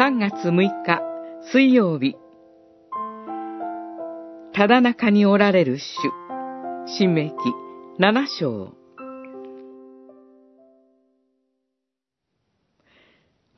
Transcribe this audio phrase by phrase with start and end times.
[0.00, 0.52] 3月6
[0.82, 1.02] 日
[1.52, 2.16] 水曜日。
[4.54, 5.84] ただ中におられる主
[6.86, 7.34] 新明記
[7.98, 8.72] 7章。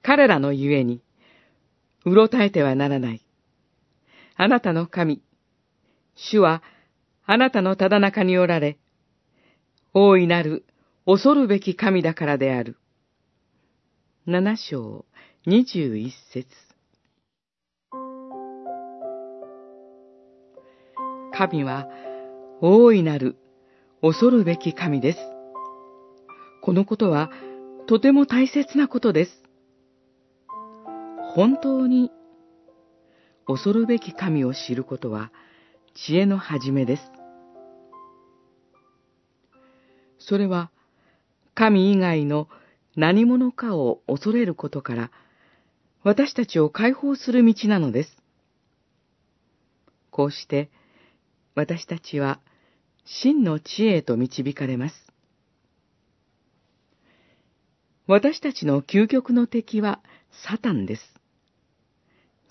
[0.03, 1.00] 彼らのゆえに
[2.05, 3.25] うろたえてはならない。
[4.35, 5.22] あなたの神
[6.17, 6.64] 主は
[7.25, 8.79] あなたのただ中におられ
[9.95, 10.64] 大いなる
[11.07, 12.79] 恐るべき神だからである。
[14.27, 15.04] 七章。
[15.45, 16.46] 二十一節
[21.37, 21.89] 神は
[22.61, 23.37] 大いなる
[24.03, 25.19] 恐るべき神です。
[26.63, 27.29] このことは
[27.89, 29.43] とても大切なことです。
[31.35, 32.12] 本当に
[33.48, 35.33] 恐るべき神を知ることは
[36.06, 37.03] 知恵の始めです。
[40.20, 40.70] それは
[41.56, 42.47] 神以外の
[42.94, 45.11] 何者かを恐れることから、
[46.05, 48.17] 私たちを解放する道なのです。
[50.11, 50.70] こうして、
[51.55, 52.41] 私たちは
[53.05, 54.94] 真の知恵へと導かれます。
[58.09, 60.00] 私たちの究極の敵は
[60.48, 61.03] サタンです。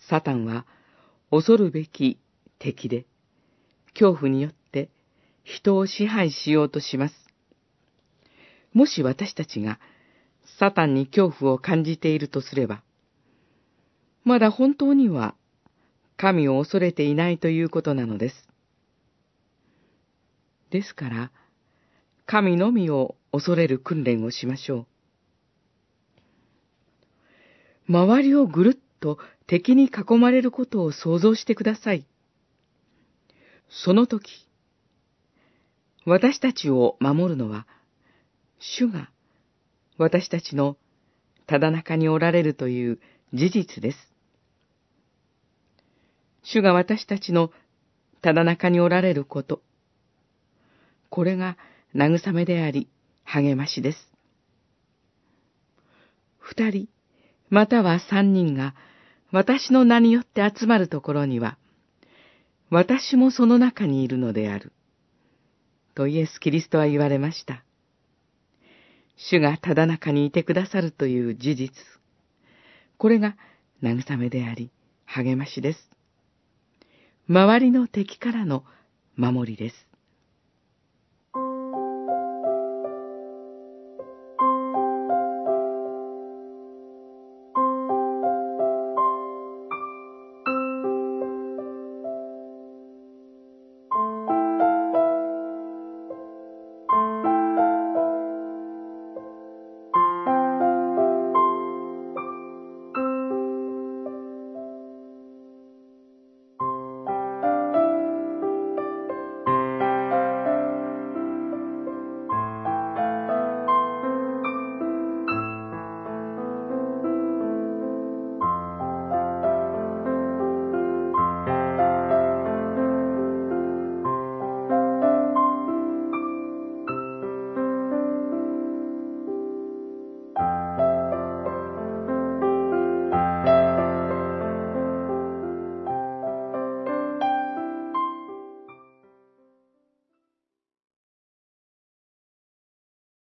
[0.10, 0.66] サタンは
[1.30, 2.20] 恐るべき
[2.58, 3.06] 敵で、
[3.94, 4.90] 恐怖によって
[5.44, 7.16] 人を支配しようとします。
[8.74, 9.80] もし私たちが
[10.58, 12.82] サタンに恐怖を感じているとすれば、
[14.24, 15.36] まだ本当には
[16.18, 18.48] 神を恐れていないということなのです。
[20.70, 21.32] ですから、
[22.26, 24.86] 神のみを恐れる訓練をしましょ
[27.90, 27.92] う。
[27.92, 32.06] 周りをぐるっと敵に囲まれることを想像してください。
[33.70, 34.48] その時、
[36.06, 37.68] 私たちを守るのは、
[38.60, 39.10] 主が
[39.98, 40.78] 私たちの
[41.48, 43.00] ただ中におられるという
[43.34, 44.11] 事実です。
[46.44, 47.52] 主が私たちの
[48.22, 49.62] ただ中におられること。
[51.10, 51.58] これが
[51.96, 52.88] 慰めであり、
[53.24, 54.12] 励ましです。
[56.38, 56.88] 二人、
[57.50, 58.76] または三人が
[59.32, 61.58] 私の名によって集まるところには、
[62.70, 64.72] 私もその中にいるのである。
[65.96, 67.64] とイエス・キリストは言われました。
[69.18, 71.72] 主がただ中にいてくださるという事実。
[72.98, 73.36] これが
[73.84, 74.72] 慰めであり、
[75.06, 75.91] 励ましです。
[77.32, 78.66] 周りの敵からの
[79.16, 79.88] 守りです。